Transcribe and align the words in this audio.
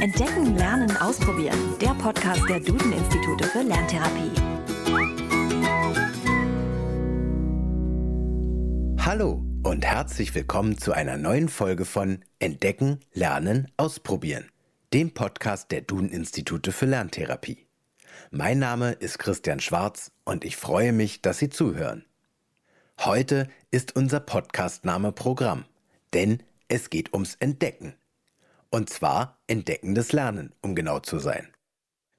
Entdecken, 0.00 0.56
Lernen, 0.56 0.96
Ausprobieren. 0.98 1.58
Der 1.80 1.88
Podcast 1.88 2.48
der 2.48 2.60
Duden-Institute 2.60 3.44
für 3.48 3.62
Lerntherapie. 3.62 4.30
Hallo 9.04 9.44
und 9.64 9.84
herzlich 9.84 10.36
willkommen 10.36 10.78
zu 10.78 10.92
einer 10.92 11.16
neuen 11.16 11.48
Folge 11.48 11.84
von 11.84 12.24
Entdecken, 12.38 13.00
Lernen, 13.12 13.72
Ausprobieren, 13.76 14.48
dem 14.92 15.14
Podcast 15.14 15.72
der 15.72 15.80
Duden-Institute 15.80 16.70
für 16.70 16.86
Lerntherapie. 16.86 17.66
Mein 18.30 18.60
Name 18.60 18.92
ist 18.92 19.18
Christian 19.18 19.58
Schwarz 19.58 20.12
und 20.24 20.44
ich 20.44 20.56
freue 20.56 20.92
mich, 20.92 21.22
dass 21.22 21.38
Sie 21.38 21.48
zuhören. 21.48 22.04
Heute 23.00 23.48
ist 23.72 23.96
unser 23.96 24.20
Podcastname 24.20 25.10
Programm, 25.10 25.64
denn 26.12 26.40
es 26.68 26.88
geht 26.88 27.12
ums 27.12 27.34
Entdecken. 27.34 27.94
Und 28.70 28.90
zwar 28.90 29.38
entdeckendes 29.46 30.12
Lernen, 30.12 30.52
um 30.60 30.74
genau 30.74 31.00
zu 31.00 31.18
sein. 31.18 31.48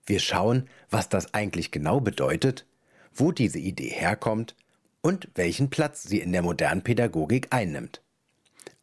Wir 0.06 0.20
schauen, 0.20 0.68
was 0.90 1.10
das 1.10 1.34
eigentlich 1.34 1.72
genau 1.72 2.00
bedeutet, 2.00 2.66
wo 3.14 3.32
diese 3.32 3.60
Idee 3.60 3.90
herkommt 3.90 4.56
und 5.02 5.30
welchen 5.36 5.70
Platz 5.70 6.04
sie 6.04 6.20
in 6.20 6.32
der 6.32 6.42
modernen 6.42 6.82
Pädagogik 6.82 7.48
einnimmt. 7.52 8.02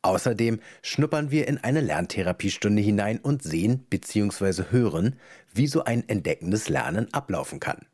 Außerdem 0.03 0.61
schnuppern 0.83 1.33
wir 1.33 1.49
in 1.49 1.59
eine 1.59 1.81
Lerntherapiestunde 1.81 2.81
hinein 2.81 3.19
und 3.19 3.43
sehen 3.43 3.85
bzw. 3.91 4.71
hören, 4.71 5.17
wie 5.53 5.67
so 5.67 5.83
ein 5.83 6.09
entdeckendes 6.09 6.69
Lernen 6.69 7.13
ablaufen 7.13 7.59
kann. 7.59 7.87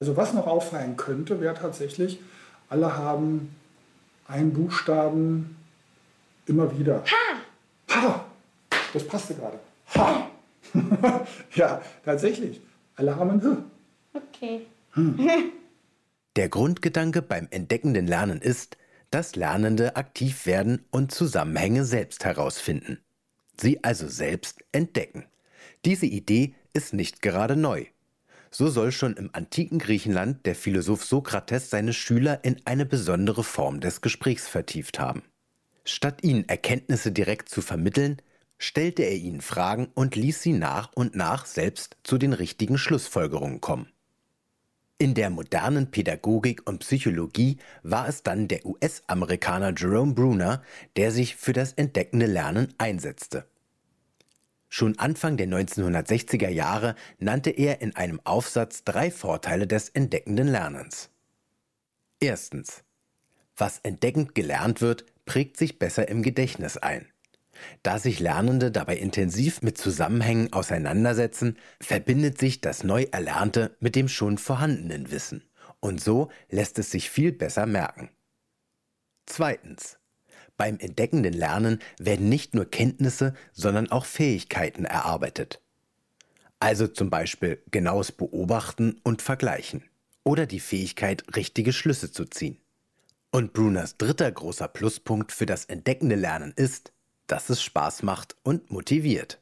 Also 0.00 0.16
was 0.16 0.32
noch 0.32 0.48
auffallen 0.48 0.96
könnte, 0.96 1.40
wäre 1.40 1.54
tatsächlich, 1.54 2.18
alle 2.68 2.96
haben 2.96 3.54
einen 4.26 4.52
Buchstaben 4.52 5.56
immer 6.46 6.76
wieder. 6.76 7.04
Ha! 7.04 7.94
Ha! 7.94 8.31
Das 8.92 9.06
passte 9.06 9.34
gerade. 9.34 9.58
Ha! 9.94 10.30
ja, 11.54 11.82
tatsächlich. 12.04 12.60
Alle 12.96 13.16
haben 13.16 13.30
ein 13.30 13.42
H. 13.42 13.64
Okay. 14.14 14.66
Der 16.36 16.48
Grundgedanke 16.48 17.22
beim 17.22 17.48
entdeckenden 17.50 18.06
Lernen 18.06 18.40
ist, 18.40 18.76
dass 19.10 19.36
Lernende 19.36 19.96
aktiv 19.96 20.46
werden 20.46 20.84
und 20.90 21.12
Zusammenhänge 21.12 21.84
selbst 21.84 22.24
herausfinden. 22.24 22.98
Sie 23.60 23.84
also 23.84 24.08
selbst 24.08 24.64
entdecken. 24.72 25.26
Diese 25.84 26.06
Idee 26.06 26.54
ist 26.72 26.94
nicht 26.94 27.22
gerade 27.22 27.56
neu. 27.56 27.84
So 28.50 28.68
soll 28.68 28.92
schon 28.92 29.16
im 29.16 29.30
antiken 29.32 29.78
Griechenland 29.78 30.44
der 30.44 30.54
Philosoph 30.54 31.04
Sokrates 31.04 31.70
seine 31.70 31.92
Schüler 31.92 32.44
in 32.44 32.60
eine 32.66 32.84
besondere 32.84 33.44
Form 33.44 33.80
des 33.80 34.00
Gesprächs 34.00 34.46
vertieft 34.48 34.98
haben. 34.98 35.22
Statt 35.84 36.22
ihnen 36.22 36.48
Erkenntnisse 36.48 37.12
direkt 37.12 37.48
zu 37.48 37.62
vermitteln, 37.62 38.20
stellte 38.62 39.02
er 39.02 39.16
ihnen 39.16 39.40
Fragen 39.40 39.88
und 39.94 40.14
ließ 40.14 40.40
sie 40.40 40.52
nach 40.52 40.92
und 40.94 41.16
nach 41.16 41.46
selbst 41.46 41.96
zu 42.04 42.16
den 42.16 42.32
richtigen 42.32 42.78
Schlussfolgerungen 42.78 43.60
kommen. 43.60 43.88
In 44.98 45.14
der 45.14 45.30
modernen 45.30 45.90
Pädagogik 45.90 46.68
und 46.68 46.78
Psychologie 46.78 47.56
war 47.82 48.08
es 48.08 48.22
dann 48.22 48.46
der 48.46 48.64
US-Amerikaner 48.64 49.74
Jerome 49.76 50.14
Bruner, 50.14 50.62
der 50.96 51.10
sich 51.10 51.34
für 51.34 51.52
das 51.52 51.72
entdeckende 51.72 52.26
Lernen 52.26 52.72
einsetzte. 52.78 53.46
Schon 54.68 54.96
Anfang 54.98 55.36
der 55.36 55.48
1960er 55.48 56.48
Jahre 56.48 56.94
nannte 57.18 57.50
er 57.50 57.80
in 57.82 57.96
einem 57.96 58.20
Aufsatz 58.22 58.84
drei 58.84 59.10
Vorteile 59.10 59.66
des 59.66 59.88
entdeckenden 59.88 60.46
Lernens. 60.46 61.10
Erstens. 62.20 62.84
Was 63.56 63.80
entdeckend 63.80 64.36
gelernt 64.36 64.80
wird, 64.80 65.04
prägt 65.26 65.56
sich 65.56 65.80
besser 65.80 66.08
im 66.08 66.22
Gedächtnis 66.22 66.76
ein. 66.76 67.11
Da 67.82 67.98
sich 67.98 68.20
Lernende 68.20 68.70
dabei 68.70 68.96
intensiv 68.96 69.62
mit 69.62 69.78
Zusammenhängen 69.78 70.52
auseinandersetzen, 70.52 71.58
verbindet 71.80 72.38
sich 72.38 72.60
das 72.60 72.84
neu 72.84 73.06
Erlernte 73.10 73.76
mit 73.80 73.96
dem 73.96 74.08
schon 74.08 74.38
vorhandenen 74.38 75.10
Wissen. 75.10 75.44
Und 75.80 76.00
so 76.00 76.30
lässt 76.50 76.78
es 76.78 76.90
sich 76.90 77.10
viel 77.10 77.32
besser 77.32 77.66
merken. 77.66 78.10
Zweitens. 79.26 79.98
Beim 80.56 80.78
entdeckenden 80.78 81.32
Lernen 81.32 81.80
werden 81.98 82.28
nicht 82.28 82.54
nur 82.54 82.66
Kenntnisse, 82.66 83.34
sondern 83.52 83.90
auch 83.90 84.04
Fähigkeiten 84.04 84.84
erarbeitet. 84.84 85.60
Also 86.60 86.86
zum 86.86 87.10
Beispiel 87.10 87.62
genaues 87.70 88.12
Beobachten 88.12 89.00
und 89.02 89.22
Vergleichen 89.22 89.82
oder 90.24 90.46
die 90.46 90.60
Fähigkeit, 90.60 91.24
richtige 91.34 91.72
Schlüsse 91.72 92.12
zu 92.12 92.26
ziehen. 92.26 92.60
Und 93.32 93.52
Bruners 93.54 93.96
dritter 93.96 94.30
großer 94.30 94.68
Pluspunkt 94.68 95.32
für 95.32 95.46
das 95.46 95.64
entdeckende 95.64 96.16
Lernen 96.16 96.52
ist, 96.54 96.92
dass 97.32 97.48
es 97.48 97.62
Spaß 97.62 98.02
macht 98.02 98.36
und 98.42 98.70
motiviert. 98.70 99.38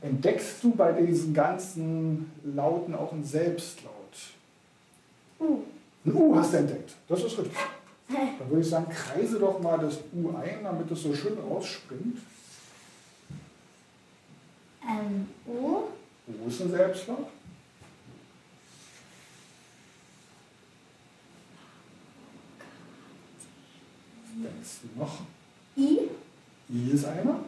Entdeckst 0.00 0.62
du 0.62 0.70
bei 0.70 0.92
diesen 0.92 1.34
ganzen 1.34 2.30
Lauten 2.44 2.94
auch 2.94 3.12
einen 3.12 3.24
Selbstlaut? 3.24 3.90
U. 5.40 5.64
Ein 6.04 6.14
U 6.14 6.36
hast 6.36 6.52
du 6.52 6.58
entdeckt. 6.58 6.94
Das 7.08 7.24
ist 7.24 7.36
richtig. 7.36 7.52
Dann 8.08 8.48
würde 8.48 8.60
ich 8.60 8.68
sagen, 8.68 8.86
kreise 8.88 9.40
doch 9.40 9.58
mal 9.60 9.80
das 9.80 9.98
U 10.12 10.28
ein, 10.36 10.62
damit 10.62 10.88
es 10.92 11.02
so 11.02 11.12
schön 11.12 11.36
rausspringt. 11.36 12.18
Ähm, 14.88 15.26
U. 15.48 15.88
U 16.28 16.46
ist 16.46 16.60
ein 16.60 16.70
Selbstlaut. 16.70 17.26
Was 24.22 24.52
denkst 24.52 24.70
du 24.82 25.00
noch? 25.00 25.18
I. 25.76 26.10
I 26.68 26.90
ist 26.92 27.04
einer. 27.04 27.38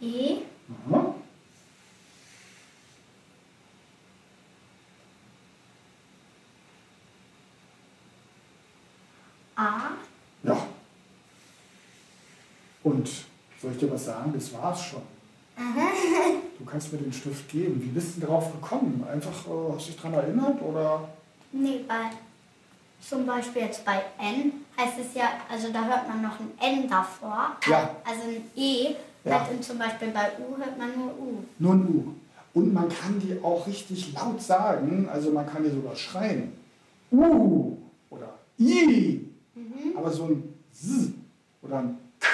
E. 0.00 0.36
Aha. 0.86 1.14
A. 9.56 9.90
Ja. 10.44 10.68
Und 12.84 13.08
soll 13.60 13.72
ich 13.72 13.78
dir 13.78 13.90
was 13.90 14.04
sagen? 14.04 14.32
Das 14.32 14.52
war's 14.52 14.84
schon. 14.84 15.02
Du 16.58 16.64
kannst 16.64 16.92
mir 16.92 16.98
den 16.98 17.12
Stift 17.12 17.48
geben. 17.48 17.82
Wie 17.82 17.88
bist 17.88 18.16
du 18.16 18.26
drauf 18.26 18.52
gekommen? 18.52 19.04
Einfach, 19.10 19.46
äh, 19.46 19.72
hast 19.74 19.88
du 19.88 19.92
dich 19.92 19.96
daran 19.96 20.14
erinnert 20.14 20.62
oder? 20.62 21.08
Nee, 21.50 21.84
bei 21.88 22.10
zum 23.00 23.26
Beispiel 23.26 23.62
jetzt 23.62 23.84
bei 23.84 24.02
N 24.18 24.52
heißt 24.76 24.98
es 25.00 25.14
ja, 25.14 25.30
also 25.50 25.72
da 25.72 25.84
hört 25.84 26.08
man 26.08 26.22
noch 26.22 26.38
ein 26.40 26.52
N 26.60 26.88
davor. 26.88 27.56
Ja. 27.66 27.96
Also 28.04 28.22
ein 28.28 28.42
E. 28.56 28.94
Ja. 29.24 29.46
Und 29.50 29.62
zum 29.62 29.78
Beispiel 29.78 30.08
bei 30.08 30.30
U 30.38 30.56
hört 30.56 30.78
man 30.78 30.96
nur 30.96 31.10
U. 31.18 31.44
Nur 31.58 31.74
ein 31.74 31.88
U. 31.88 32.14
Und 32.54 32.72
man 32.72 32.88
kann 32.88 33.20
die 33.20 33.38
auch 33.42 33.66
richtig 33.66 34.12
laut 34.14 34.40
sagen, 34.40 35.08
also 35.12 35.30
man 35.30 35.46
kann 35.46 35.62
die 35.62 35.70
sogar 35.70 35.94
schreien. 35.94 36.52
U 37.12 37.76
oder 38.10 38.38
I. 38.58 39.24
Aber 39.96 40.10
so 40.10 40.24
ein 40.24 40.54
S 40.72 41.10
oder 41.62 41.78
ein 41.78 41.98
K 42.18 42.28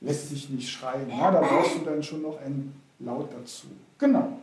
lässt 0.00 0.30
sich 0.30 0.48
nicht 0.50 0.68
schreien. 0.68 1.08
Ja, 1.10 1.30
da 1.30 1.40
brauchst 1.40 1.76
du 1.76 1.80
dann 1.84 2.02
schon 2.02 2.22
noch 2.22 2.40
ein 2.40 2.72
Laut 2.98 3.30
dazu. 3.32 3.66
Genau. 3.98 4.38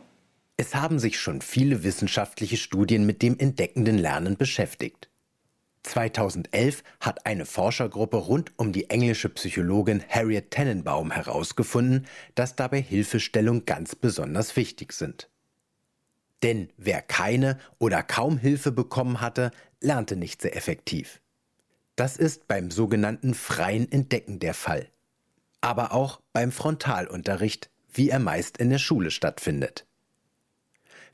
Es 0.56 0.74
haben 0.74 0.98
sich 0.98 1.18
schon 1.18 1.40
viele 1.40 1.82
wissenschaftliche 1.82 2.58
Studien 2.58 3.06
mit 3.06 3.22
dem 3.22 3.38
entdeckenden 3.38 3.96
Lernen 3.96 4.36
beschäftigt. 4.36 5.09
2011 5.82 6.82
hat 7.00 7.26
eine 7.26 7.46
Forschergruppe 7.46 8.18
rund 8.18 8.52
um 8.56 8.72
die 8.72 8.90
englische 8.90 9.28
Psychologin 9.30 10.02
Harriet 10.08 10.50
Tannenbaum 10.50 11.10
herausgefunden, 11.10 12.06
dass 12.34 12.56
dabei 12.56 12.82
Hilfestellung 12.82 13.64
ganz 13.64 13.94
besonders 13.94 14.56
wichtig 14.56 14.92
sind. 14.92 15.28
Denn 16.42 16.70
wer 16.76 17.02
keine 17.02 17.58
oder 17.78 18.02
kaum 18.02 18.38
Hilfe 18.38 18.72
bekommen 18.72 19.20
hatte, 19.20 19.50
lernte 19.80 20.16
nicht 20.16 20.42
sehr 20.42 20.56
effektiv. 20.56 21.20
Das 21.96 22.16
ist 22.16 22.48
beim 22.48 22.70
sogenannten 22.70 23.34
freien 23.34 23.90
Entdecken 23.90 24.38
der 24.38 24.54
Fall. 24.54 24.88
Aber 25.60 25.92
auch 25.92 26.20
beim 26.32 26.52
Frontalunterricht, 26.52 27.70
wie 27.92 28.08
er 28.08 28.18
meist 28.20 28.56
in 28.56 28.70
der 28.70 28.78
Schule 28.78 29.10
stattfindet. 29.10 29.86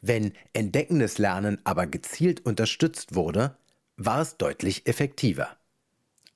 Wenn 0.01 0.33
entdeckendes 0.53 1.19
Lernen 1.19 1.61
aber 1.65 1.87
gezielt 1.87 2.45
unterstützt 2.47 3.15
wurde, 3.15 3.57
war 3.97 4.21
es 4.21 4.37
deutlich 4.37 4.87
effektiver. 4.87 5.57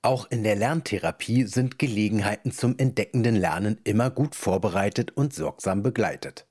Auch 0.02 0.30
in 0.30 0.42
der 0.42 0.56
Lerntherapie 0.56 1.44
sind 1.44 1.78
Gelegenheiten 1.78 2.52
zum 2.52 2.78
entdeckenden 2.78 3.36
Lernen 3.36 3.78
immer 3.84 4.10
gut 4.10 4.34
vorbereitet 4.34 5.10
und 5.14 5.34
sorgsam 5.34 5.82
begleitet. 5.82 6.46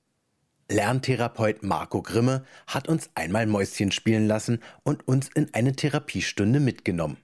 Lerntherapeut 0.69 1.63
Marco 1.63 2.03
Grimme 2.03 2.45
hat 2.67 2.88
uns 2.88 3.09
einmal 3.15 3.47
Mäuschen 3.47 3.91
spielen 3.91 4.27
lassen 4.27 4.61
und 4.83 5.07
uns 5.07 5.29
in 5.29 5.51
eine 5.56 5.75
Therapiestunde 5.75 6.59
mitgenommen. 6.59 7.17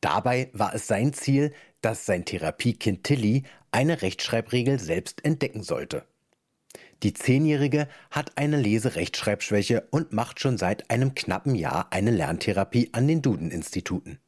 Dabei 0.00 0.48
war 0.54 0.74
es 0.74 0.86
sein 0.86 1.12
Ziel, 1.12 1.52
dass 1.82 2.06
sein 2.06 2.24
Therapiekind 2.24 3.04
Tilly 3.04 3.42
eine 3.70 4.00
Rechtschreibregel 4.00 4.78
selbst 4.78 5.24
entdecken 5.26 5.62
sollte. 5.62 6.06
Die 7.04 7.12
Zehnjährige 7.12 7.86
hat 8.10 8.38
eine 8.38 8.56
Leserechtschreibschwäche 8.56 9.86
und 9.90 10.14
macht 10.14 10.40
schon 10.40 10.56
seit 10.56 10.88
einem 10.90 11.14
knappen 11.14 11.54
Jahr 11.54 11.88
eine 11.90 12.10
Lerntherapie 12.10 12.88
an 12.92 13.06
den 13.06 13.20
Duden-Instituten. 13.20 14.18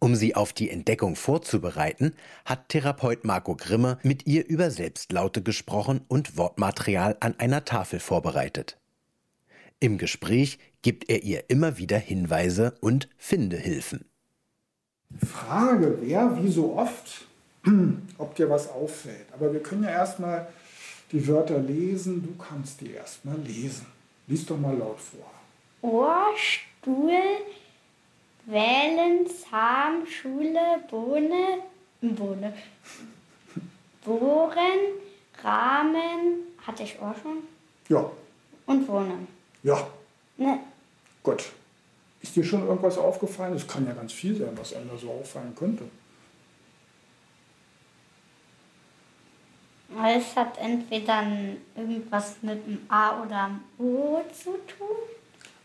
Um 0.00 0.16
sie 0.16 0.36
auf 0.36 0.52
die 0.52 0.68
Entdeckung 0.68 1.16
vorzubereiten, 1.16 2.12
hat 2.44 2.68
Therapeut 2.68 3.24
Marco 3.24 3.56
Grimme 3.56 3.98
mit 4.02 4.26
ihr 4.26 4.46
über 4.46 4.70
Selbstlaute 4.70 5.42
gesprochen 5.42 6.02
und 6.08 6.36
Wortmaterial 6.36 7.16
an 7.20 7.40
einer 7.40 7.64
Tafel 7.64 8.00
vorbereitet. 8.00 8.78
Im 9.80 9.96
Gespräch 9.96 10.58
gibt 10.82 11.08
er 11.08 11.22
ihr 11.22 11.48
immer 11.48 11.78
wieder 11.78 11.96
Hinweise 11.96 12.74
und 12.82 13.08
Findehilfen. 13.16 14.04
Frage 15.26 16.00
wer, 16.02 16.42
wie 16.42 16.50
so 16.50 16.76
oft, 16.76 17.26
ob 18.18 18.34
dir 18.34 18.50
was 18.50 18.68
auffällt. 18.68 19.32
Aber 19.32 19.54
wir 19.54 19.62
können 19.62 19.84
ja 19.84 19.90
erstmal 19.90 20.48
die 21.12 21.26
Wörter 21.26 21.58
lesen. 21.58 22.22
Du 22.22 22.42
kannst 22.42 22.80
die 22.80 22.92
erstmal 22.92 23.38
lesen. 23.38 23.86
Lies 24.26 24.46
doch 24.46 24.58
mal 24.58 24.76
laut 24.76 24.98
vor. 25.00 25.30
Ohr, 25.82 26.26
Stuhl, 26.36 27.12
Wählen, 28.46 29.26
Zahn, 29.28 30.06
Schule, 30.06 30.80
Bohne, 30.90 31.58
Bohne, 32.00 32.54
Bohren, 34.04 34.78
Rahmen, 35.42 36.42
hatte 36.66 36.82
ich 36.82 37.00
Ohr 37.00 37.14
schon? 37.22 37.38
Ja, 37.88 38.10
Und 38.66 38.88
Wohnen. 38.88 39.28
ja, 39.62 39.86
Ne, 40.36 40.58
gut. 41.22 41.44
Ist 42.20 42.34
dir 42.34 42.42
schon 42.44 42.66
irgendwas 42.66 42.96
aufgefallen? 42.98 43.54
Es 43.54 43.66
kann 43.68 43.86
ja 43.86 43.92
ganz 43.92 44.12
viel 44.12 44.34
sein, 44.36 44.50
was 44.56 44.74
einem 44.74 44.88
da 44.88 44.96
so 44.96 45.10
auffallen 45.10 45.54
könnte. 45.54 45.84
Es 50.10 50.36
hat 50.36 50.58
entweder 50.58 51.22
irgendwas 51.76 52.36
mit 52.42 52.66
dem 52.66 52.78
A 52.88 53.22
oder 53.22 53.50
dem 53.78 53.84
O 53.86 54.20
zu 54.32 54.50
tun. 54.66 54.96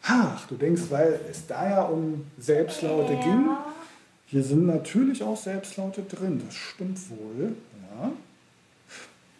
Ach, 0.03 0.47
du 0.47 0.55
denkst, 0.55 0.83
weil 0.89 1.19
es 1.29 1.45
da 1.45 1.69
ja 1.69 1.81
um 1.83 2.25
Selbstlaute 2.37 3.15
ging. 3.17 3.49
Hier 4.27 4.43
sind 4.43 4.67
natürlich 4.67 5.23
auch 5.23 5.37
Selbstlaute 5.37 6.03
drin, 6.03 6.41
das 6.45 6.55
stimmt 6.55 6.99
wohl. 7.09 7.55
Ja. 7.91 8.11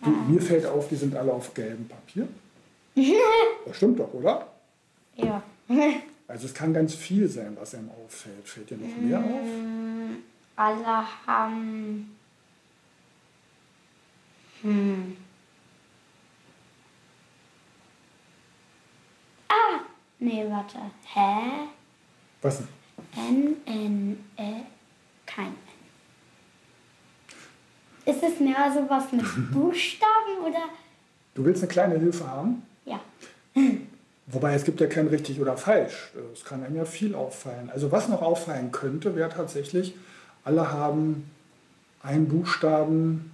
Du, 0.03 0.09
mir 0.09 0.41
fällt 0.41 0.65
auf, 0.65 0.87
die 0.87 0.95
sind 0.95 1.15
alle 1.15 1.31
auf 1.31 1.53
gelbem 1.53 1.87
Papier. 1.87 2.27
Das 3.65 3.77
stimmt 3.77 3.99
doch, 3.99 4.13
oder? 4.13 4.47
Ja. 5.15 5.43
Also 6.27 6.45
es 6.45 6.53
kann 6.53 6.71
ganz 6.75 6.93
viel 6.93 7.27
sein, 7.27 7.57
was 7.59 7.73
einem 7.73 7.89
auffällt. 7.89 8.47
Fällt 8.47 8.69
dir 8.69 8.77
noch 8.77 8.95
mehr 8.97 9.17
auf? 9.17 9.47
Alle 10.55 11.07
haben. 11.25 12.18
Hm. 14.61 15.17
Ah! 19.47 19.79
Nee, 20.19 20.45
warte. 20.49 20.77
Hä? 21.13 21.67
Was 22.41 22.57
denn? 22.57 22.67
N, 23.15 23.55
N, 23.65 24.17
E, 24.37 24.61
kein 25.25 25.47
N. 25.47 25.53
Ist 28.05 28.23
es 28.23 28.39
mehr 28.39 28.71
sowas 28.73 29.11
mit 29.11 29.23
Buchstaben 29.51 30.39
oder? 30.45 30.65
Du 31.35 31.45
willst 31.45 31.61
eine 31.63 31.71
kleine 31.71 31.99
Hilfe 31.99 32.27
haben? 32.27 32.63
Ja. 32.85 32.99
Wobei 34.27 34.53
es 34.53 34.63
gibt 34.63 34.81
ja 34.81 34.87
kein 34.87 35.07
richtig 35.07 35.39
oder 35.39 35.57
falsch. 35.57 36.11
Es 36.33 36.43
kann 36.43 36.63
einem 36.63 36.75
ja 36.75 36.85
viel 36.85 37.15
auffallen. 37.15 37.69
Also 37.69 37.91
was 37.91 38.07
noch 38.09 38.21
auffallen 38.21 38.71
könnte, 38.71 39.15
wäre 39.15 39.29
tatsächlich, 39.29 39.95
alle 40.43 40.71
haben 40.71 41.29
einen 42.01 42.27
Buchstaben 42.27 43.31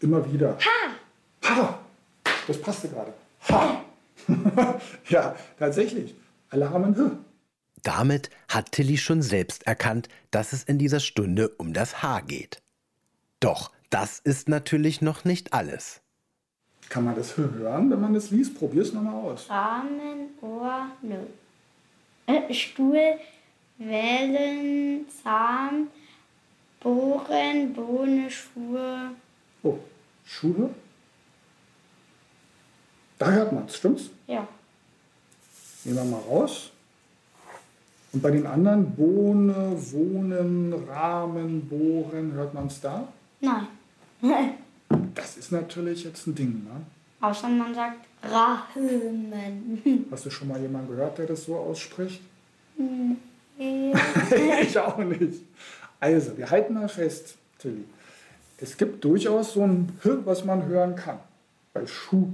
immer 0.00 0.30
wieder. 0.30 0.58
Ha! 0.58 1.48
Ha! 1.48 1.78
Das 2.46 2.60
passte 2.60 2.88
gerade. 2.88 3.12
Ha! 3.48 3.84
ja, 5.08 5.36
tatsächlich. 5.58 6.14
Alle 6.50 6.70
haben 6.70 6.84
ein 6.84 6.96
H. 6.96 7.10
Damit 7.82 8.30
hat 8.48 8.72
Tilly 8.72 8.96
schon 8.96 9.22
selbst 9.22 9.66
erkannt, 9.66 10.08
dass 10.30 10.52
es 10.52 10.64
in 10.64 10.78
dieser 10.78 11.00
Stunde 11.00 11.48
um 11.50 11.72
das 11.72 12.02
Haar 12.02 12.22
geht. 12.22 12.60
Doch 13.40 13.70
das 13.90 14.18
ist 14.18 14.48
natürlich 14.48 15.00
noch 15.00 15.24
nicht 15.24 15.52
alles. 15.52 16.00
Kann 16.88 17.04
man 17.04 17.14
das 17.14 17.36
hören, 17.36 17.90
wenn 17.90 18.00
man 18.00 18.14
das 18.14 18.30
liest? 18.30 18.58
Probier 18.58 18.82
es 18.82 18.92
nochmal 18.92 19.14
aus. 19.14 19.48
Rahmen, 19.48 20.30
Ohr, 20.40 20.90
nö. 21.02 21.16
Äh, 22.26 22.52
Stuhl, 22.52 23.18
Wellen, 23.78 25.06
Zahn, 25.22 25.88
Bohren, 26.80 27.72
Bohne, 27.74 28.30
Schuhe. 28.30 29.10
Oh, 29.62 29.78
Schule. 30.28 30.70
Da 33.18 33.30
hört 33.30 33.52
man 33.52 33.64
es, 33.64 33.76
stimmt's? 33.76 34.10
Ja. 34.26 34.46
Nehmen 35.84 35.96
wir 35.96 36.04
mal 36.04 36.20
raus. 36.20 36.70
Und 38.12 38.22
bei 38.22 38.30
den 38.30 38.46
anderen 38.46 38.94
Bohne, 38.94 39.76
Wohnen, 39.92 40.72
Rahmen, 40.88 41.68
Bohren, 41.68 42.32
hört 42.32 42.54
man 42.54 42.66
es 42.66 42.80
da? 42.80 43.08
Nein. 43.40 43.66
Das 45.14 45.36
ist 45.36 45.52
natürlich 45.52 46.04
jetzt 46.04 46.26
ein 46.26 46.34
Ding. 46.34 46.64
Ne? 46.64 46.80
Außer 47.20 47.48
man 47.48 47.74
sagt 47.74 48.06
Rahmen. 48.22 50.06
Hast 50.10 50.24
du 50.24 50.30
schon 50.30 50.48
mal 50.48 50.60
jemanden 50.60 50.88
gehört, 50.88 51.18
der 51.18 51.26
das 51.26 51.44
so 51.44 51.56
ausspricht? 51.56 52.20
Äh, 53.60 54.62
ich 54.62 54.78
auch 54.78 54.98
nicht. 54.98 55.42
Also, 55.98 56.38
wir 56.38 56.48
halten 56.48 56.74
mal 56.74 56.88
fest, 56.88 57.36
Tilly. 57.58 57.82
Es 58.60 58.76
gibt 58.76 59.04
durchaus 59.04 59.52
so 59.52 59.62
ein 59.64 59.98
H, 60.04 60.10
was 60.24 60.44
man 60.44 60.66
hören 60.66 60.96
kann. 60.96 61.18
Bei 61.72 61.86
Schuh. 61.86 62.28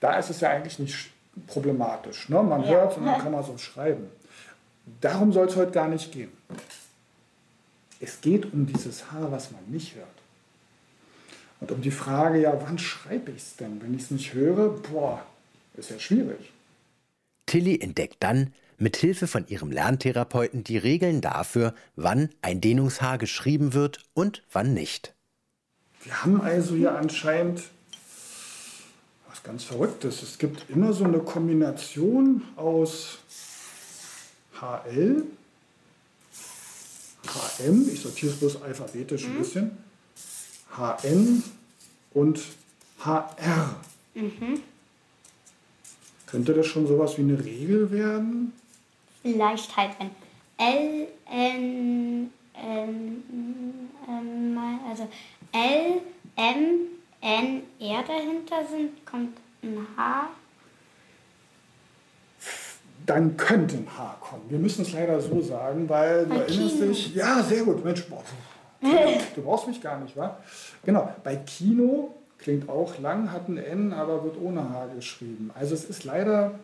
Da 0.00 0.18
ist 0.18 0.30
es 0.30 0.40
ja 0.40 0.50
eigentlich 0.50 0.78
nicht 0.78 0.94
sch- 0.94 1.08
problematisch. 1.46 2.28
Ne? 2.28 2.42
Man 2.42 2.62
Ja. 2.62 2.68
hört 2.68 2.92
es 2.92 2.98
und 2.98 3.06
dann 3.06 3.18
kann 3.22 3.32
man 3.32 3.44
so 3.44 3.56
schreiben. 3.58 4.08
Darum 5.00 5.32
soll 5.32 5.46
es 5.48 5.56
heute 5.56 5.72
gar 5.72 5.88
nicht 5.88 6.12
gehen. 6.12 6.30
Es 7.98 8.20
geht 8.20 8.52
um 8.52 8.66
dieses 8.66 9.10
H, 9.10 9.30
was 9.30 9.50
man 9.52 9.64
nicht 9.68 9.94
hört. 9.94 10.06
Und 11.60 11.72
um 11.72 11.80
die 11.80 11.90
Frage, 11.90 12.38
ja, 12.40 12.52
wann 12.66 12.78
schreibe 12.78 13.30
ich 13.30 13.38
es 13.38 13.56
denn? 13.56 13.80
Wenn 13.82 13.94
ich 13.94 14.02
es 14.02 14.10
nicht 14.10 14.34
höre, 14.34 14.68
boah, 14.68 15.22
ist 15.74 15.90
ja 15.90 15.98
schwierig. 15.98 16.52
Tilly 17.46 17.80
entdeckt 17.80 18.16
dann 18.20 18.52
mit 18.78 18.96
Hilfe 18.96 19.26
von 19.26 19.46
ihrem 19.48 19.70
Lerntherapeuten 19.70 20.64
die 20.64 20.78
Regeln 20.78 21.20
dafür, 21.20 21.74
wann 21.94 22.30
ein 22.42 22.60
Dehnungshaar 22.60 23.18
geschrieben 23.18 23.72
wird 23.72 24.00
und 24.14 24.42
wann 24.52 24.74
nicht. 24.74 25.14
Wir 26.02 26.22
haben 26.22 26.40
also 26.40 26.74
hier 26.74 26.96
anscheinend 26.96 27.62
was 29.28 29.42
ganz 29.42 29.64
Verrücktes. 29.64 30.22
Es 30.22 30.38
gibt 30.38 30.70
immer 30.70 30.92
so 30.92 31.04
eine 31.04 31.18
Kombination 31.18 32.42
aus 32.56 33.18
HL, 34.60 35.24
HM, 37.26 37.88
ich 37.92 38.00
sortiere 38.00 38.32
es 38.32 38.38
bloß 38.38 38.62
alphabetisch 38.62 39.24
ein 39.24 39.38
bisschen, 39.38 39.70
HN 40.76 41.42
und 42.14 42.40
HR. 43.00 43.80
Könnte 46.26 46.54
das 46.54 46.66
schon 46.66 46.86
sowas 46.86 47.18
wie 47.18 47.22
eine 47.22 47.44
Regel 47.44 47.90
werden? 47.90 48.52
Vielleicht 49.32 49.76
halt, 49.76 49.90
wenn 49.98 50.10
L, 50.56 51.08
N, 51.28 52.30
N, 52.54 53.90
M, 54.06 54.58
also 54.88 55.08
L, 55.52 56.00
M, 56.36 56.78
N, 57.20 57.62
R 57.80 58.04
dahinter 58.06 58.64
sind, 58.70 59.04
kommt 59.04 59.36
ein 59.62 59.84
H. 59.96 60.28
dann 63.04 63.36
könnte 63.36 63.76
ein 63.76 63.88
H 63.98 64.16
kommen. 64.20 64.42
Wir 64.48 64.58
müssen 64.58 64.82
es 64.82 64.92
leider 64.92 65.20
so 65.20 65.40
sagen, 65.40 65.88
weil 65.88 66.24
du 66.24 66.30
Bei 66.30 66.36
erinnerst 66.42 66.74
Kino. 66.76 66.86
dich. 66.86 67.14
Ja, 67.14 67.42
sehr 67.42 67.64
gut, 67.64 67.84
Mensch. 67.84 68.04
Boah, 68.06 68.22
du 68.80 69.42
brauchst 69.42 69.66
mich 69.68 69.80
gar 69.80 69.98
nicht, 70.00 70.16
wa? 70.16 70.36
Genau, 70.84 71.12
bei 71.24 71.36
Kino 71.36 72.14
klingt 72.38 72.68
auch 72.68 72.98
lang, 72.98 73.32
hat 73.32 73.48
ein 73.48 73.58
N, 73.58 73.92
aber 73.92 74.22
wird 74.24 74.36
ohne 74.40 74.70
H 74.70 74.86
geschrieben. 74.94 75.50
Also 75.54 75.74
es 75.74 75.84
ist 75.84 76.04
leider 76.04 76.58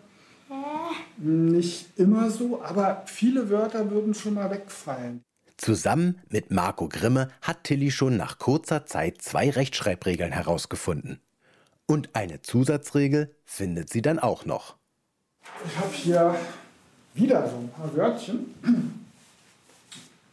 nicht 1.17 1.99
immer 1.99 2.31
so, 2.31 2.63
aber 2.63 3.03
viele 3.07 3.51
Wörter 3.51 3.91
würden 3.91 4.15
schon 4.15 4.35
mal 4.35 4.51
wegfallen. 4.51 5.23
Zusammen 5.57 6.21
mit 6.29 6.51
Marco 6.51 6.89
Grimme 6.89 7.31
hat 7.41 7.65
Tilly 7.65 7.91
schon 7.91 8.17
nach 8.17 8.39
kurzer 8.39 8.85
Zeit 8.85 9.23
zwei 9.23 9.51
Rechtschreibregeln 9.51 10.33
herausgefunden. 10.33 11.21
Und 11.87 12.11
eine 12.15 12.43
Zusatzregel 12.43 13.35
findet 13.45 13.91
sie 13.91 14.03
dann 14.03 14.19
auch 14.19 14.45
noch. 14.45 14.77
Ich 15.67 15.77
habe 15.77 15.93
hier 15.93 16.35
wieder 17.15 17.49
so 17.49 17.57
ein 17.57 17.69
paar 17.71 17.95
Wörtchen. 17.97 18.55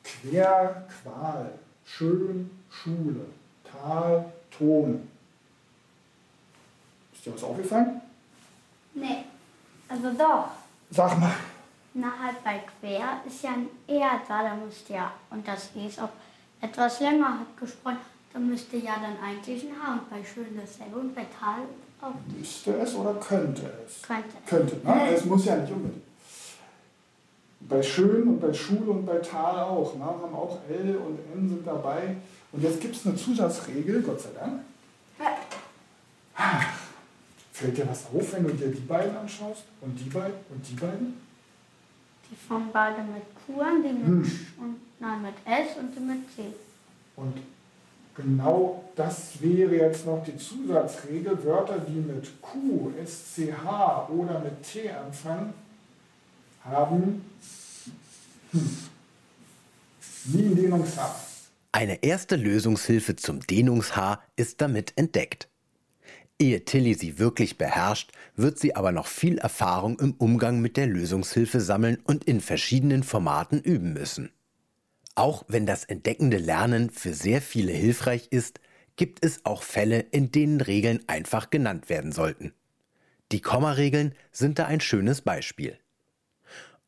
Quer, 0.04 0.88
Qual, 1.04 1.52
Schön, 1.86 2.50
Schule, 2.70 3.26
Tal, 3.64 4.32
Ton. 4.52 5.08
Ist 7.14 7.26
dir 7.26 7.34
was 7.34 7.44
aufgefallen? 7.44 8.02
Nee, 8.94 9.26
also 9.89 10.12
doch. 10.17 10.48
Sag 10.91 11.19
mal. 11.19 11.34
Na 11.93 12.08
halt 12.24 12.43
bei 12.43 12.62
quer 12.79 13.22
ist 13.27 13.43
ja 13.43 13.50
ein 13.51 13.67
R 13.88 14.22
da, 14.27 14.43
da 14.43 14.55
müsste 14.55 14.93
ja, 14.93 15.12
und 15.31 15.48
das 15.48 15.69
E 15.75 15.88
ist 15.88 16.00
auch 16.01 16.10
etwas 16.62 17.00
länger 17.00 17.39
gesprochen, 17.60 17.98
da 18.31 18.39
müsste 18.39 18.77
ja 18.77 18.93
dann 19.01 19.17
eigentlich 19.27 19.63
ein 19.63 19.72
H 19.81 19.93
und 19.93 20.10
bei 20.10 20.24
schön 20.24 20.55
dasselbe 20.60 21.00
und 21.00 21.15
bei 21.15 21.25
Tal 21.39 21.62
auch 22.01 22.13
Müsste 22.38 22.75
es 22.77 22.96
oder 22.96 23.15
könnte 23.15 23.72
es? 23.86 24.01
könnte. 24.03 24.29
Könnte, 24.46 24.75
ne? 24.88 25.12
Es 25.15 25.25
muss 25.25 25.46
ja 25.46 25.55
nicht 25.58 25.72
unbedingt. 25.74 26.03
bei 27.62 27.81
Schön 27.81 28.27
und 28.27 28.39
bei 28.39 28.53
Schule 28.53 28.91
und 28.91 29.05
bei 29.05 29.17
Tal 29.17 29.60
auch. 29.60 29.96
Ne? 29.96 30.05
Haben 30.05 30.34
auch 30.36 30.60
L 30.69 30.96
und 30.98 31.19
N 31.36 31.50
sind 31.50 31.67
dabei. 31.67 32.15
Und 32.51 32.63
jetzt 32.63 32.79
gibt 32.79 32.96
es 32.96 33.05
eine 33.05 33.15
Zusatzregel, 33.15 34.01
Gott 34.03 34.22
sei 34.22 34.29
Dank. 34.39 34.62
Fällt 37.60 37.78
dir 37.78 37.89
was 37.89 38.06
auf, 38.06 38.32
wenn 38.32 38.44
du 38.44 38.54
dir 38.54 38.70
die 38.70 38.80
beiden 38.80 39.18
anschaust? 39.18 39.63
Und 39.82 39.94
die 40.00 40.10
beiden? 40.10 40.36
Und 40.50 40.66
die 40.66 40.75
beiden? 40.75 41.13
Die 42.32 42.36
fangen 42.48 42.70
beide 42.72 43.01
mit 43.01 43.24
Q 43.46 43.60
an, 43.60 43.84
die 43.84 43.89
mit, 43.89 44.06
hm. 44.06 44.48
und, 44.60 44.75
nein, 44.98 45.22
mit 45.22 45.34
S 45.44 45.75
und 45.78 45.94
die 45.94 46.00
mit 46.00 46.20
C. 46.34 46.44
Und 47.18 47.34
genau 48.16 48.86
das 48.96 49.42
wäre 49.42 49.75
jetzt 49.75 50.06
noch 50.06 50.24
die 50.24 50.38
Zusatzregel. 50.38 51.44
Wörter, 51.44 51.80
die 51.80 52.00
mit 52.00 52.42
Q, 52.42 52.94
SCH 53.06 54.10
oder 54.10 54.39
mit 54.39 54.63
T 54.63 54.89
anfangen, 54.89 55.54
haben 56.63 57.25
hm, 58.51 58.78
nie 60.28 60.46
ein 60.46 60.56
Dehnungshaar. 60.56 61.20
Eine 61.74 62.01
erste 62.04 62.38
Lösungshilfe 62.38 63.18
zum 63.18 63.42
Dehnungshaar 63.42 64.24
ist 64.38 64.62
damit 64.62 64.94
entdeckt. 64.96 65.50
Ehe 66.41 66.63
Tilly 66.63 66.93
sie 66.93 67.19
wirklich 67.19 67.58
beherrscht, 67.58 68.12
wird 68.38 68.60
sie 68.60 68.75
aber 68.75 68.93
noch 68.93 69.08
viel 69.08 69.38
Erfahrung 69.38 70.00
im 70.00 70.13
Umgang 70.13 70.62
mit 70.62 70.77
der 70.77 70.88
Lösungshilfe 70.88 71.60
sammeln 71.60 71.98
und 72.05 72.24
in 72.24 72.39
verschiedenen 72.39 73.03
Formaten 73.03 73.62
üben 73.62 73.91
müssen. 73.91 74.31
Auch 75.15 75.43
wenn 75.50 75.65
das 75.65 75.84
entdeckende 75.84 76.38
Lernen 76.38 76.91
für 76.91 77.13
sehr 77.13 77.41
viele 77.41 77.74
hilfreich 77.74 78.27
ist, 78.31 78.62
gibt 78.96 79.25
es 79.25 79.46
auch 79.46 79.63
Fälle, 79.63 80.00
in 80.00 80.31
denen 80.31 80.62
Regeln 80.62 81.01
einfach 81.08 81.50
genannt 81.50 81.89
werden 81.89 82.13
sollten. 82.13 82.53
Die 83.34 83.41
Kommaregeln 83.41 84.15
sind 84.31 84.60
da 84.60 84.65
ein 84.65 84.79
schönes 84.79 85.22
Beispiel. 85.22 85.77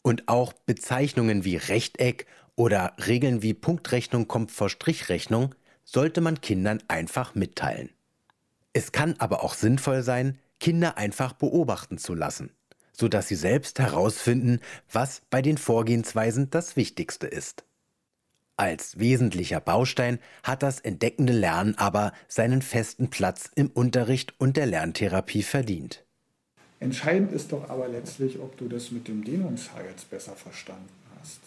Und 0.01 0.29
auch 0.29 0.53
Bezeichnungen 0.53 1.43
wie 1.43 1.57
Rechteck 1.57 2.25
oder 2.55 2.95
Regeln 3.05 3.41
wie 3.41 3.53
Punktrechnung 3.53 4.29
kommt 4.29 4.51
vor 4.51 4.69
Strichrechnung 4.69 5.53
sollte 5.83 6.21
man 6.21 6.39
Kindern 6.39 6.81
einfach 6.87 7.35
mitteilen. 7.35 7.89
Es 8.73 8.91
kann 8.91 9.15
aber 9.17 9.43
auch 9.43 9.53
sinnvoll 9.53 10.03
sein, 10.03 10.37
Kinder 10.59 10.97
einfach 10.97 11.33
beobachten 11.33 11.97
zu 11.97 12.13
lassen, 12.13 12.51
sodass 12.93 13.27
sie 13.27 13.35
selbst 13.35 13.79
herausfinden, 13.79 14.59
was 14.91 15.21
bei 15.29 15.41
den 15.41 15.57
Vorgehensweisen 15.57 16.49
das 16.49 16.75
Wichtigste 16.75 17.27
ist. 17.27 17.65
Als 18.57 18.99
wesentlicher 18.99 19.59
Baustein 19.59 20.19
hat 20.43 20.61
das 20.61 20.79
entdeckende 20.79 21.33
Lernen 21.33 21.75
aber 21.77 22.13
seinen 22.27 22.61
festen 22.61 23.09
Platz 23.09 23.49
im 23.55 23.71
Unterricht 23.71 24.35
und 24.37 24.55
der 24.55 24.67
Lerntherapie 24.67 25.41
verdient. 25.41 26.03
Entscheidend 26.79 27.31
ist 27.31 27.51
doch 27.51 27.69
aber 27.69 27.87
letztlich, 27.87 28.39
ob 28.39 28.57
du 28.57 28.67
das 28.67 28.91
mit 28.91 29.07
dem 29.07 29.23
Dehnungshaar 29.23 29.83
jetzt 29.85 30.09
besser 30.09 30.35
verstanden 30.35 30.89
hast. 31.19 31.39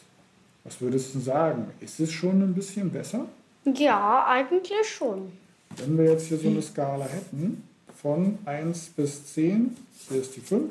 Was 0.64 0.80
würdest 0.80 1.14
du 1.14 1.20
sagen? 1.20 1.70
Ist 1.80 2.00
es 2.00 2.12
schon 2.12 2.42
ein 2.42 2.54
bisschen 2.54 2.90
besser? 2.90 3.26
Ja, 3.64 4.26
eigentlich 4.26 4.88
schon. 4.88 5.32
Wenn 5.76 5.98
wir 5.98 6.04
jetzt 6.04 6.26
hier 6.26 6.38
so 6.38 6.48
eine 6.48 6.62
Skala 6.62 7.06
hätten, 7.06 7.62
von 8.00 8.38
1 8.44 8.90
bis 8.90 9.26
10, 9.34 9.76
hier 10.08 10.20
ist 10.20 10.36
die 10.36 10.40
5, 10.40 10.70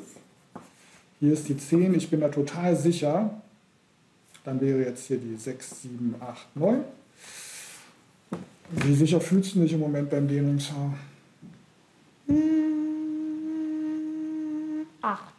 hier 1.20 1.32
ist 1.32 1.48
die 1.48 1.56
10, 1.56 1.94
ich 1.94 2.10
bin 2.10 2.20
da 2.20 2.28
total 2.28 2.76
sicher, 2.76 3.42
dann 4.44 4.60
wäre 4.60 4.80
jetzt 4.80 5.06
hier 5.06 5.18
die 5.18 5.36
6, 5.36 5.82
7, 5.82 6.14
8, 6.20 6.56
9. 6.56 6.84
Wie 8.70 8.94
sicher 8.94 9.20
fühlst 9.20 9.54
du 9.54 9.60
dich 9.60 9.72
im 9.72 9.80
Moment 9.80 10.10
beim 10.10 10.28
Dehnungshaar? 10.28 10.94
8. 15.02 15.34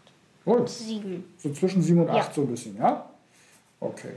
Gut. 0.45 0.69
7. 0.69 1.23
So 1.37 1.51
zwischen 1.51 1.81
7 1.81 2.01
und 2.01 2.09
8 2.09 2.17
ja. 2.17 2.33
so 2.33 2.41
ein 2.41 2.47
bisschen, 2.47 2.77
ja? 2.77 3.09
Okay. 3.79 4.13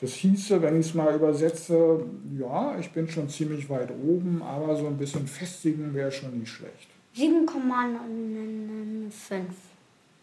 Das 0.00 0.12
hieße, 0.12 0.62
wenn 0.62 0.80
ich 0.80 0.86
es 0.86 0.94
mal 0.94 1.12
übersetze, 1.12 2.04
ja, 2.38 2.78
ich 2.78 2.92
bin 2.92 3.08
schon 3.08 3.28
ziemlich 3.28 3.68
weit 3.68 3.90
oben, 3.90 4.40
aber 4.42 4.76
so 4.76 4.86
ein 4.86 4.96
bisschen 4.96 5.26
festigen 5.26 5.92
wäre 5.92 6.12
schon 6.12 6.38
nicht 6.38 6.50
schlecht. 6.50 6.88
7,5. 7.16 7.50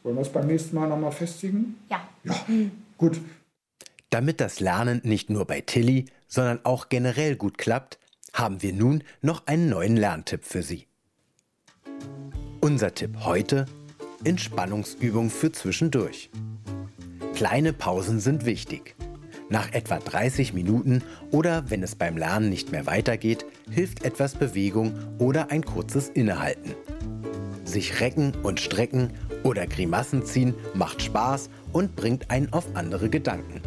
Wollen 0.04 0.16
wir 0.16 0.22
es 0.22 0.30
beim 0.30 0.48
nächsten 0.48 0.78
Mal 0.78 0.88
nochmal 0.88 1.12
festigen? 1.12 1.76
Ja. 1.90 2.08
Ja, 2.24 2.46
gut. 2.98 3.20
Damit 4.12 4.40
das 4.40 4.62
Lernen 4.62 5.02
nicht 5.04 5.30
nur 5.30 5.44
bei 5.44 5.60
Tilly, 5.60 6.06
sondern 6.30 6.62
auch 6.64 6.88
generell 6.88 7.36
gut 7.36 7.58
klappt, 7.58 8.00
haben 8.32 8.62
wir 8.62 8.72
nun 8.72 9.04
noch 9.22 9.46
einen 9.46 9.70
neuen 9.70 9.98
Lerntipp 9.98 10.46
für 10.46 10.64
Sie. 10.64 10.88
Unser 12.62 12.94
Tipp 12.94 13.26
heute: 13.26 13.66
Entspannungsübung 14.24 15.30
für 15.30 15.52
zwischendurch. 15.52 16.30
Kleine 17.34 17.74
Pausen 17.74 18.22
sind 18.22 18.46
wichtig. 18.46 18.96
Nach 19.50 19.72
etwa 19.74 20.00
30 20.00 20.54
Minuten 20.54 21.04
oder 21.32 21.70
wenn 21.70 21.84
es 21.84 21.96
beim 21.96 22.18
Lernen 22.18 22.50
nicht 22.50 22.72
mehr 22.72 22.88
weitergeht, 22.88 23.46
hilft 23.70 24.04
etwas 24.04 24.34
Bewegung 24.34 24.94
oder 25.20 25.52
ein 25.52 25.64
kurzes 25.64 26.10
Innehalten. 26.10 26.74
Sich 27.64 28.00
recken 28.00 28.34
und 28.42 28.60
strecken 28.60 29.12
oder 29.44 29.68
Grimassen 29.68 30.26
ziehen 30.26 30.56
macht 30.74 31.02
Spaß 31.02 31.50
und 31.74 31.96
bringt 31.96 32.32
einen 32.32 32.52
auf 32.54 32.66
andere 32.76 33.10
Gedanken. 33.10 33.62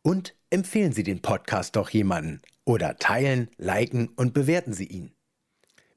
Und 0.01 0.35
empfehlen 0.49 0.91
Sie 0.91 1.03
den 1.03 1.21
Podcast 1.21 1.77
doch 1.77 1.89
jemanden 1.89 2.41
oder 2.69 2.97
teilen, 2.97 3.49
liken 3.57 4.09
und 4.09 4.35
bewerten 4.35 4.73
Sie 4.73 4.85
ihn. 4.85 5.11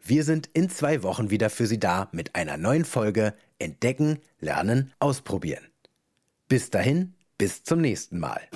Wir 0.00 0.25
sind 0.25 0.49
in 0.55 0.71
zwei 0.71 1.02
Wochen 1.02 1.29
wieder 1.29 1.50
für 1.50 1.67
Sie 1.67 1.79
da 1.79 2.09
mit 2.12 2.35
einer 2.35 2.57
neuen 2.57 2.87
Folge 2.87 3.35
Entdecken, 3.59 4.21
Lernen, 4.41 4.91
Ausprobieren. 4.99 5.67
Bis 6.49 6.71
dahin, 6.71 7.14
bis 7.37 7.62
zum 7.62 7.83
nächsten 7.83 8.19
Mal. 8.19 8.49